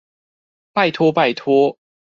[0.73, 1.77] 拜託拜託